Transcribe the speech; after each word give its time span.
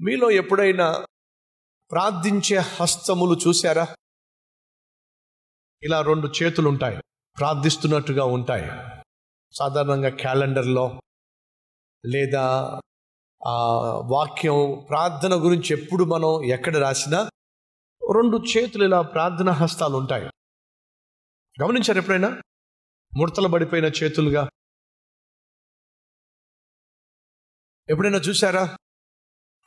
మీలో 0.00 0.30
ఎప్పుడైనా 0.30 1.06
ప్రార్థించే 1.90 2.56
హస్తములు 2.56 3.40
చూశారా? 3.48 3.84
ఇలా 5.82 6.02
రెండు 6.02 6.32
చేతులు 6.42 6.68
ఉంటాయి 6.68 6.96
ప్రార్థిస్తున్నట్టుగా 7.38 8.24
ఉంటాయి. 8.24 8.66
సాధారణంగా 9.52 10.08
క్యాలెండర్లో 10.08 11.00
లేదా 12.04 12.44
ఆ 13.46 13.54
వాక్యం 14.12 14.86
ప్రార్థన 14.88 15.34
గురించి 15.34 15.82
ఎప్పుడు 15.82 16.04
మనం 16.04 16.44
ఎక్కడ 16.44 16.76
రాసినా 16.76 17.20
రెండు 18.14 18.36
చేతులు 18.36 18.84
ఇలా 18.84 19.00
ప్రార్థన 19.02 19.50
హస్తాలు 19.50 19.96
ఉంటాయి 19.96 20.24
గమనించారు 21.62 21.98
ఎప్పుడైనా? 21.98 22.30
ముడతలు 23.16 23.48
పడిపోయిన 23.48 23.84
చేతులుగా. 23.84 24.42
ఎప్పుడైనా 27.88 28.18
చూసారా 28.18 28.76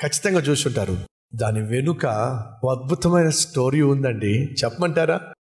ఖచ్చితంగా 0.01 0.39
చూసుంటారు 0.39 0.97
దాని 1.35 1.61
వెనుక 1.61 2.05
ఓ 2.63 2.75
అద్భుతమైన 2.75 3.29
స్టోరీ 3.29 3.81
ఉందండి. 3.81 4.51
చెప్పమంటారా? 4.51 5.33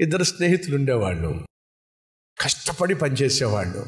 ఇద్దరు 0.00 0.24
స్నేహితులు 0.24 0.76
ఉండేవాళ్ళు 0.76 1.46
కష్టపడి 2.40 2.94
పనిచేసేవాళ్ళు. 2.94 3.84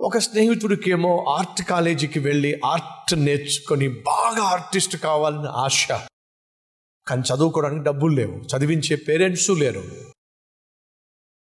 ఒక 0.00 0.18
స్నేహితుడికేమో 0.18 1.24
ఆర్ట్ 1.28 1.62
కాలేజీకి 1.62 2.18
వెళ్ళి 2.18 2.60
ఆర్ట్ 2.64 3.14
నేర్చుకొని 3.18 3.88
బాగా 3.88 4.42
ఆర్టిస్ట్ 4.42 4.96
కావాలని 4.96 5.48
ఆశ. 5.48 5.88
కానీ 7.06 7.22
చదువుకోవడానికి 7.34 7.84
డబ్బులు 7.84 8.14
లేవు. 8.14 8.44
చదివించే 8.56 8.96
పేరెంట్స్ 8.96 9.50
లేరు. 9.50 9.84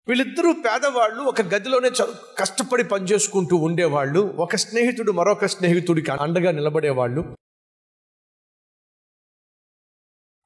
వీళ్ళిద్దరూ 0.08 0.52
పేదవాళ్ళు 0.52 1.22
ఒక 1.22 1.42
గదిలోనే 1.42 1.90
కష్టపడి 2.38 2.84
పనిచేసుకుంటూ 2.84 3.56
ఉండేవాళ్ళు 3.56 4.20
ఒక 4.20 4.56
స్నేహితుడు 4.56 5.12
మరొక 5.12 5.46
స్నేహితుడికి 5.46 6.10
అండగా 6.10 6.50
నిలబడేవాళ్ళు. 6.50 7.36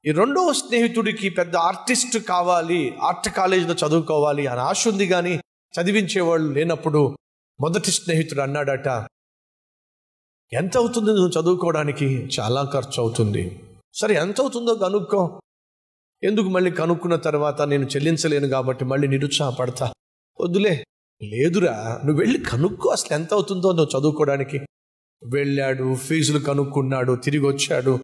ఈ 0.06 0.12
రెండో 0.12 0.52
స్నేహితుడికి 0.52 1.28
పెద్ద 1.28 1.56
ఆర్టిస్ట్ 1.56 2.18
కావాలి 2.18 2.98
ఆర్ట్ 2.98 3.28
కాలేజీలో 3.28 3.74
చదువుకోవాలి 3.74 4.46
అని 4.46 4.60
ఆశ 4.60 4.88
ఉంది 4.88 5.06
కానీ 5.06 5.40
చదివించేవాళ్ళు 5.80 6.52
లేనప్పుడు 6.52 7.16
మొదటి 7.60 7.90
స్నేహితుడు 7.90 8.40
అన్నాడట 8.40 8.88
ఎంత 10.52 10.76
అవుతుంది 10.76 11.10
నువ్వు 11.10 11.40
చదువుకోవడానికి? 11.40 12.28
చాలా 12.40 12.70
ఖర్చు 12.74 13.00
అవుతుంది. 13.00 13.62
సరే 13.94 14.14
ఎంత 14.14 14.40
అవుతుందో 14.40 14.74
కనుక్కో. 14.74 15.41
ఎందుకు 16.24 16.48
మళ్ళీ 16.48 16.70
కనుక్కున్న 16.70 17.16
తర్వాత 17.16 17.62
నేను 17.62 17.84
చెల్లించలేను 17.84 18.48
కాబట్టి 18.48 18.84
మళ్ళీ 18.84 19.08
నిరుత్సాహపడతా? 19.08 19.92
వద్దులే. 20.40 20.84
లేదురా. 21.22 22.00
నువ్వు 22.04 22.20
వెళ్ళి 22.20 22.38
కనుక్కో 22.38 22.88
అసలు 22.88 23.14
ఎంత 23.14 23.34
అవుతుందో 23.34 23.72
నువ్వు 23.72 24.00
చదువుకోవడానికి. 24.00 24.60
వెళ్ళాడు 25.24 25.94
ఫీజులు 25.94 26.38
కనుక్కున్నాడు 26.38 27.14
తిరిగి 27.14 27.46
వచ్చాడు 27.46 27.98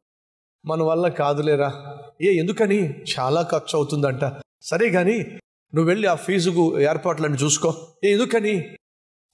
మన 0.66 0.82
వల్ల 0.82 1.08
కాదులేరా. 1.08 1.98
ఏ 2.22 2.38
ఎందుకని? 2.38 3.04
చాలా 3.18 3.42
ఖర్చు 3.42 3.76
అవుతుందంట 3.76 4.40
సరే 4.62 4.90
కానీ 4.90 5.18
నువ్వు 5.74 5.84
వెళ్ళి 5.84 6.08
ఆ 6.08 6.14
ఫీజుకు 6.14 6.80
ఏర్పాట్లను 6.80 7.34
చూసుకో. 7.34 7.94
ఏ 8.04 8.12
ఎందుకని? 8.12 8.76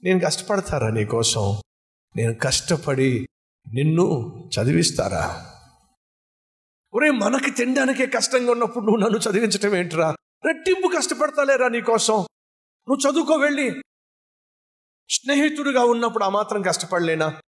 నేను 0.03 0.21
కష్టపడతారా 0.21 0.91
నీకోసం 0.91 1.61
నేను 2.17 2.35
కష్టపడి 2.35 3.27
నిన్ను 3.75 4.35
చదివిస్తారా? 4.59 5.54
ఒరే 6.95 7.11
మనకి 7.11 7.51
తినడానికే 7.51 8.07
కష్టంగా 8.07 8.53
ఉన్నప్పుడు 8.53 8.85
నువ్వు 8.85 9.01
నన్ను 9.01 9.19
చదివించటం 9.19 9.77
ఏంట్రా? 9.77 10.17
రెట్టింపు 10.45 10.89
కష్టపడతాలేరా 10.97 11.69
నీకోసం 11.69 12.15
నువ్వు 12.89 13.11
చదువుకో 13.11 13.35
వెళ్ళి. 13.35 13.83
స్నేహితుడిగా 15.11 15.85
ఉన్నప్పుడు 15.85 16.25
ఆ 16.25 16.29
మాత్రం 16.29 16.63
కష్టపడలేనా? 16.63 17.41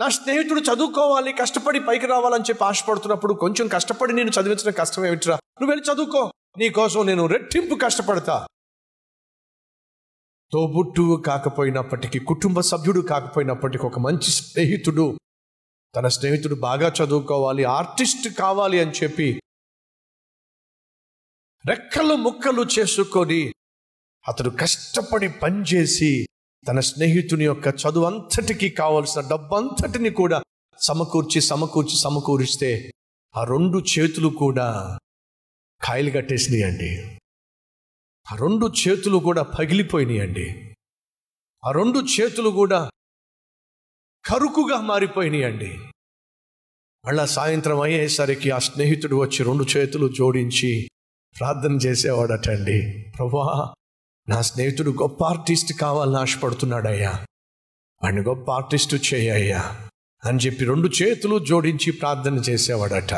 నా 0.00 0.08
స్నేహితుడు 0.08 0.60
చదువుకోవాలి 0.60 1.32
కష్టపడి 1.32 1.80
పైకి 1.80 2.06
రావాలని 2.06 2.44
చెప్పి 2.44 2.64
ఆశపడుతున్నప్పుడు 2.64 3.34
కొంచెం 3.34 3.68
కష్టపడి 3.68 4.12
నేను 4.12 4.30
చదివించడం 4.30 4.74
కష్టం 4.78 5.06
ఏమిట్రా? 5.06 5.34
నువ్వు 5.34 5.70
వెళ్ళి 5.70 5.92
చదువుకో. 5.92 6.32
నీకోసం 6.58 7.06
నేను 7.06 7.26
రెట్టింపు 7.26 7.74
కష్టపడతా. 7.74 8.46
తోబుట్టువు 10.52 11.16
కాకపోయినప్పటికీ 11.16 12.18
కుటుంబ 12.18 12.60
సభ్యుడు 12.60 13.00
కాకపోయినప్పటికీ 13.00 13.86
ఒక 13.86 13.98
మంచి 13.98 14.30
స్నేహితుడు 14.30 15.18
తన 15.94 16.08
స్నేహితుడు 16.08 16.54
బాగా 16.54 16.88
చదువుకోవాలి 16.88 17.64
ఆర్టిస్ట్ 17.64 18.28
కావాలి 18.28 18.80
అని 18.80 18.90
చెప్పి 18.90 19.42
రెక్కలు 21.68 22.14
ముక్కలు 22.14 22.62
చేసుకొని 22.62 23.52
అతడు 24.28 24.50
కష్టపడి 24.50 25.28
పనిచేసి 25.28 26.26
తన 26.68 26.80
స్నేహితుని 26.80 27.44
యొక్క 27.44 27.68
చదువు 27.68 28.04
అంతటికి 28.04 28.68
కావలసిన 28.68 29.20
డబ్బంతటిని 29.20 30.10
కూడా 30.10 30.42
సమకూర్చి 30.78 31.40
సమకూర్చి 31.40 31.96
సమకూరిస్తే 31.96 32.92
ఆ 33.36 33.44
రెండు 33.44 33.78
చేతులు 33.78 34.28
కూడా 34.28 34.98
కాయలు 35.82 36.10
కట్టేసినాయండి. 36.10 37.18
ఆ 38.32 38.36
రెండు 38.36 38.72
చేతులు 38.88 39.18
కూడా 39.18 39.42
పగిలిపోయినాయండి. 39.42 40.76
ఆ 41.66 41.70
రెండు 41.70 41.98
చేతులు 41.98 42.48
కూడా 42.48 42.90
కరుకుగా 44.24 44.80
మారిపోయినాయండి. 44.80 45.78
మళ్ళా 47.06 47.26
సాయంత్రం 47.26 47.80
అయ్యేసరికి 47.80 48.50
ఆ 48.50 48.58
స్నేహితుడు 48.58 49.16
వచ్చి 49.16 49.44
రెండు 49.44 49.66
చేతులు 49.76 50.08
జోడించి 50.08 50.90
ప్రార్థన 51.40 51.72
చేసేవాడటండి. 51.72 53.10
ప్రభా 53.18 53.74
నా 54.28 54.42
స్నేహితుడు 54.42 54.90
గొప్ప 54.90 55.24
ఆర్టిస్ట్ 55.24 55.72
కావాలని 55.72 56.16
ఆశపడుతున్నాడయ్యా. 56.16 57.26
వాడిని 58.02 58.22
గొప్ప 58.22 58.50
ఆర్టిస్టు 58.50 58.96
చేయయ్యా 58.96 59.88
అని 60.24 60.38
చెప్పి 60.38 60.64
రెండు 60.64 60.88
చేతులు 60.88 61.38
జోడించి 61.38 61.92
ప్రార్థన 61.92 62.34
చేసేవాడట. 62.34 63.14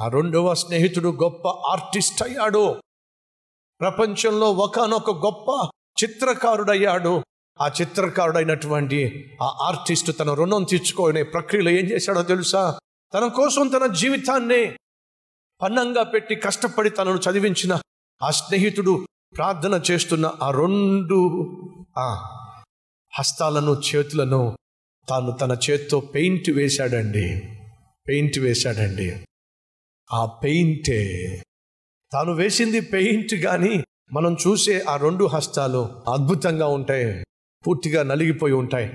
ఆ 0.00 0.08
రెండవ 0.08 0.54
స్నేహితుడు 0.54 1.08
గొప్ప 1.08 1.48
ఆర్టిస్ట్ 1.48 2.22
అయ్యాడు. 2.22 2.80
ప్రపంచంలో 3.80 4.52
ఒకనొక 4.52 5.10
గొప్ప 5.10 5.70
చిత్రకారుడయ్యాడు. 6.04 7.22
ఆ 7.60 7.70
చిత్రకారుడైనటువంటి 7.80 9.30
ఆ 9.42 9.58
ఆర్టిస్ట్ 9.60 10.18
తన 10.20 10.32
రుణం 10.32 10.64
తీర్చుకునే 10.64 11.22
ప్రక్రియలో 11.22 11.70
ఏం 11.70 11.86
చేశాడో 11.86 12.22
తెలుసా? 12.22 12.78
తన 13.14 13.26
కోసం 13.26 13.68
తన 13.68 13.86
జీవితాన్ని 13.86 14.76
పన్నంగా 15.62 16.02
పెట్టి 16.02 16.36
కష్టపడి 16.36 16.90
తనను 16.90 17.20
చదివించిన 17.30 17.80
ఆ 18.22 18.30
స్నేహితుడు 18.30 19.06
ప్రార్థన 19.36 19.82
చేస్తున్న 19.90 20.32
ఆ 20.42 20.50
రెండు 20.50 21.20
ఆ 21.98 22.14
హస్తాలను 23.18 23.82
చేతులను 23.82 24.56
తాను 25.08 25.30
తన 25.30 25.58
చేత్తో 25.70 26.00
పెయింట్ 26.00 26.50
వేశాడండి. 26.50 27.40
పెయింట్ 28.08 28.38
వేశాడండి. 28.38 29.26
ఆ 30.12 30.26
పెయింటే 30.26 31.26
తాను 32.12 32.32
వేసింది 32.32 32.80
పెయింట్ 32.80 33.34
కానీ 33.34 33.84
మనం 34.12 34.36
చూసే 34.46 34.84
ఆ 34.88 34.96
రెండు 34.96 35.24
హస్తాలు 35.24 36.02
అద్భుతంగా 36.12 36.66
ఉంటాయి. 36.66 37.24
పూర్తిగా 37.66 38.02
నలిగిపోయి 38.02 38.52
ఉంటాయి. 38.52 38.88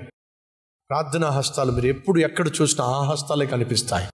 ప్రార్థనా 0.90 1.30
హస్తాలు 1.30 1.72
మీరు 1.72 1.86
ఎప్పుడు 1.86 2.20
ఎక్కడ 2.20 2.48
చూసినా 2.48 2.86
ఆ 2.86 3.04
హస్తాలే 3.04 3.46
కనిపిస్తాయి. 3.46 4.10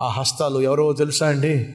ఆ 0.00 0.08
హస్తాలు 0.08 0.60
ఎవరో 0.60 0.92
తెలుసా 0.92 1.28
అండి? 1.28 1.74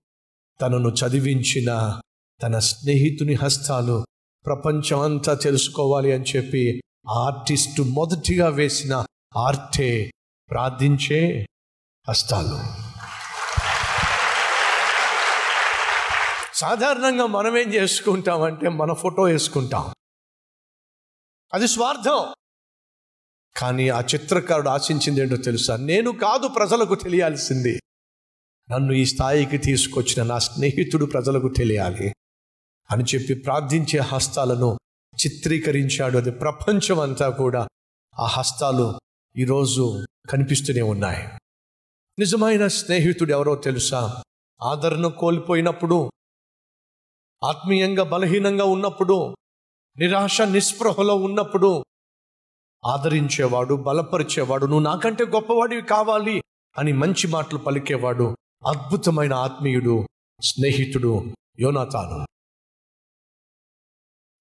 తనను 0.62 0.90
చదివించిన 0.90 2.00
తన 2.44 2.59
స్నేహితుని 2.59 3.34
హస్తాలు 3.34 4.06
ప్రపంచం 4.46 5.00
అంతా 5.00 5.34
తెలుసుకోవాలి 5.34 6.12
అని 6.12 6.24
చెప్పి 6.24 6.81
ఆర్టిస్టు 7.09 7.81
మొదటిగా 7.81 8.50
వేసిన 8.50 9.06
ఆర్టే 9.38 10.12
ప్రార్థించే 10.50 11.46
హస్తాలు. 12.10 12.60
సాధారణంగా 16.54 17.25
మనం 17.25 17.58
ఏం 17.58 17.74
చేసుకుంటామంటే 17.74 18.69
మన 18.69 18.94
ఫోటో 18.94 19.24
వేసుకుంటాం. 19.24 19.94
అది 21.53 21.67
స్వార్థం. 21.67 22.33
కానీ 23.57 23.89
ఆ 23.89 24.01
చిత్రకారుడు 24.01 24.69
ఆశించింది 24.69 25.21
ఏంటో 25.21 25.35
తెలుసా? 25.35 25.75
నేను 25.75 26.11
కాదు 26.11 26.47
ప్రజలకు 26.47 26.95
తెలియాల్సింది. 26.95 27.79
నన్ను 28.71 28.94
ఈ 28.94 29.05
స్థాయికి 29.05 29.57
తీసుకొచ్చిన 29.57 30.23
నా 30.23 30.39
స్నేహితుడు 30.39 31.05
ప్రజలకు 31.05 31.53
తెలియాలి 31.57 32.13
అని 32.91 33.03
చెప్పి 33.03 33.33
ప్రార్థించే 33.33 34.00
హస్తాలను 34.00 34.77
చిత్రీకరించాడు. 35.25 36.17
అది 36.17 36.31
ప్రపంచం 36.31 37.00
అంతా 37.00 37.29
కూడా 37.29 37.67
ఆ 38.19 38.25
హస్తాలు 38.25 39.00
ఈరోజు 39.38 40.05
కనిపిస్తూనే 40.29 40.81
ఉన్నాయి. 40.81 41.27
నిజమైన 42.19 42.67
స్నేహితుడు 42.67 43.31
ఎవరో 43.31 43.55
తెలుసా? 43.55 44.23
ఆదరణ 44.63 45.07
కోల్పోయినప్పుడు 45.07 46.11
ఆత్మీయంగా 47.44 48.03
బలహీనంగా 48.03 48.63
ఉన్నప్పుడు 48.63 49.35
నిరాశ 49.98 50.42
నిస్పృహలో 50.42 51.16
ఉన్నప్పుడు 51.16 51.86
ఆదరించేవాడు 52.86 53.75
బలపరిచేవాడు 53.75 54.66
నువ్వు 54.66 54.84
నాకంటే 54.84 55.25
గొప్పవాడివి 55.25 55.81
కావాలి 55.81 56.44
అని 56.78 56.94
మంచి 56.94 57.28
మాటలు 57.28 57.60
పలికేవాడు 57.60 58.38
అద్భుతమైన 58.68 59.34
ఆత్మీయుడు 59.34 60.07
స్నేహితుడు 60.44 61.36
యోనాతాను. 61.60 62.25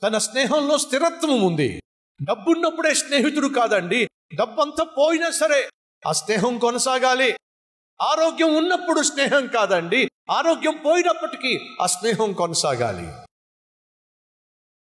తన 0.03 0.19
స్నేహంలో 0.19 0.79
స్థిరత్వం 0.79 1.43
ఉంది. 1.43 1.83
డబ్బున్నప్పుడే 2.23 2.95
స్నేహితుడు 2.95 3.49
కాదండి. 3.49 4.09
డబ్బంతా 4.35 4.85
పోయినా 4.85 5.31
సరే 5.31 5.71
ఆ 6.07 6.13
స్నేహం 6.13 6.59
కొనసాగాలి. 6.59 7.33
ఆరోగ్యం 8.03 8.57
ఉన్నప్పుడు 8.57 9.03
స్నేహం 9.03 9.47
కాదండి. 9.47 10.11
ఆరోగ్యం 10.31 10.83
పోయినప్పటికీ 10.87 11.77
ఆ 11.83 11.87
స్నేహం 11.87 12.33
కొనసాగాలి. 12.33 13.32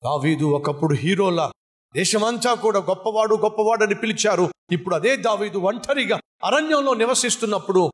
దావీదు 0.05 0.45
ఒకప్పుడు 0.45 0.95
హీరోలా. 0.95 1.53
దేశమంతా 1.97 2.55
కూడా 2.55 2.79
గొప్పవాడు 2.79 3.35
గొప్పవాడని 3.35 3.95
పిలిచారు. 3.95 4.53
ఇప్పుడు 4.73 4.95
అదే 4.95 5.17
దావీదు 5.17 5.59
ఒంటరిగా 5.59 6.21
అరణ్యంలో 6.45 6.95
నివసిస్తున్నప్పుడు 6.95 7.91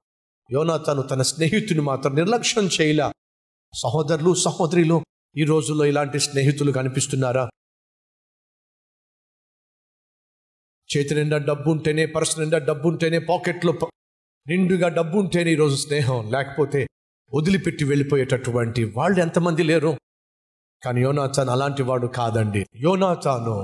యోనాతను 0.53 1.03
తన 1.03 1.23
స్నేహితుని 1.23 1.81
మాత్రం 1.81 2.15
నిర్లక్ష్యం 2.15 2.69
చేయలా. 2.81 3.13
సహోదరులు 3.75 4.35
సహోదరిలు 4.35 5.03
ఈ 5.37 5.45
రోజుల్లో 5.45 5.85
ఇలాంటి 5.85 6.21
స్నేహితులు 6.21 6.73
కనిపిస్తున్నారా? 6.73 7.49
చేతి 10.97 11.15
నిండా 11.15 11.39
డబ్బు 11.39 11.71
ఉంటేనే 11.71 12.07
పర్సు 12.07 12.41
నిండా 12.41 12.59
డబ్బు 12.59 12.89
ఉంటేనే 12.89 13.19
పాకెట్లో 13.19 13.73
నిండుగా 14.49 14.89
డబ్బు 14.89 15.19
ఉంటేనే 15.19 15.53
ఈరోజు 15.53 15.77
స్నేహం. 15.77 16.31
లేకపోతే 16.31 16.87
వదిలిపెట్టి 17.35 17.85
వెళ్ళిపోయేటటువంటి 17.85 18.85
వాళ్ళు 18.85 19.21
ఎంతమంది 19.21 19.63
లేరు? 19.63 19.97
కానీ 20.87 21.01
యోనాచాన్ 21.01 21.49
అలాంటి 21.49 21.83
వాడు 21.83 22.07
కాదండి. 22.07 22.67
యోనాచాను 22.77 23.55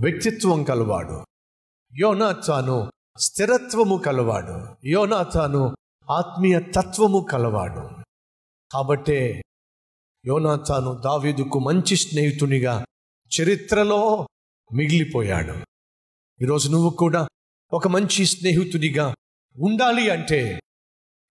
వ్యక్తిత్వం 0.00 0.64
కలవాడు. 0.64 1.26
యోనాచాను 1.98 2.92
స్థిరత్వము 3.18 3.96
కలవాడు. 3.96 4.86
యోనాచాను 4.86 5.76
ఆత్మీయ 6.10 6.60
తత్వము 6.60 7.26
కలవాడు. 7.32 7.88
కాబట్టే 8.72 9.42
యోనాచాను 10.26 10.94
దావీదుకు 10.94 11.58
మంచి 11.58 11.96
స్నేహితునిగా 11.96 12.86
చరిత్రలో 13.40 14.28
మిగిలిపోయాడు. 14.74 15.54
ఈరోజు 16.42 16.68
నువ్వు 16.68 16.90
కూడా 16.90 17.28
ఒక 17.72 17.88
మంచి 17.88 18.26
స్నేహితునిగా 18.26 19.14
ఉండాలి 19.58 20.10
అంటే 20.10 20.60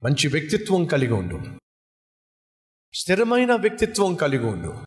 మంచి 0.04 0.28
వ్యక్తిత్వం 0.28 0.86
కలిగి 0.86 1.14
ఉండు. 1.14 1.40
స్థిరమైన 2.94 3.56
వ్యక్తిత్వం 3.56 4.16
కలిగి 4.16 4.46
ఉండు. 4.46 4.85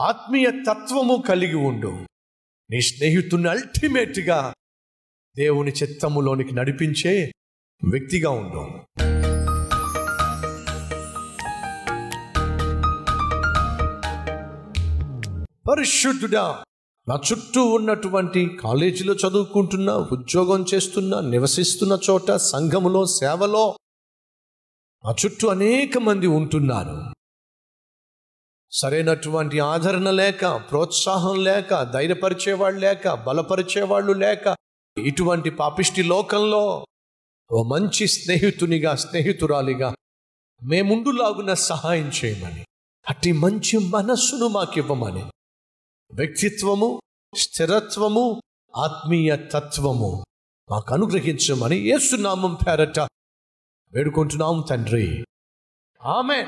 ఆత్మీయ 0.00 0.50
తత్వము 0.50 1.24
కలిగి 1.28 1.54
ఉండు. 1.54 1.90
నీ 2.70 2.80
స్నేహితుని 2.80 3.48
అల్టిమేట్గా 3.48 4.54
దేవుని 5.36 5.70
చిత్తములోనికి 5.70 6.54
నడిపించే 6.54 7.32
వ్యక్తిగా 7.90 8.30
ఉండు. 8.30 8.62
పరిశుద్ధుడా 15.70 16.64
నా 17.08 17.20
చుట్టూ 17.32 17.64
ఉన్నటువంటి 17.64 18.56
కాలేజీలో 18.62 19.14
చదువుకుంటున్నా 19.14 19.96
ఉద్యోగం 19.96 20.64
చేస్తున్నా 20.74 21.20
నివసిస్తున్న 21.20 21.98
చోట 22.10 22.30
సంఘములో 22.30 23.06
సేవలో 23.06 23.78
నా 25.04 25.14
చుట్టూ 25.24 25.48
అనేక 25.48 25.98
మంది 25.98 26.26
ఉంటున్నారు. 26.26 27.17
సరైనటువంటి 28.72 29.60
ఆదరణ 29.60 30.10
లేక 30.10 30.46
ప్రోత్సాహం 30.56 31.44
లేక 31.44 31.82
ధైర్యపరిచేవాళ్ళు 31.82 32.80
లేక 32.80 33.12
బలపరిచేవాళ్ళు 33.12 34.12
లేక 34.12 34.56
ఇటువంటి 34.98 35.50
పాపిష్టి 35.50 36.02
లోకంలో 36.02 36.86
ఓ 37.52 37.62
మంచి 37.62 38.06
స్నేహితునిగా 38.06 38.96
స్నేహితురాలిగా 38.96 39.94
మేముండులాగున 40.62 41.54
సహాయం 41.54 42.10
చేయమని 42.24 42.64
అట్టి 43.08 43.32
మంచి 43.32 43.78
మనస్సును 43.78 44.48
మాకివ్వమని. 44.48 45.24
వ్యక్తిత్వము 46.10 47.00
స్థిరత్వము 47.36 48.42
ఆత్మీయ 48.76 49.36
తత్వము 49.36 50.24
మాకు 50.70 50.94
అనుగ్రహించమని 50.94 51.76
ఏసునామం 51.76 52.54
పేరట 52.54 52.98
వేడుకుంటున్నాము 53.92 54.62
తండ్రి. 54.70 55.24
ఆమె 56.04 56.46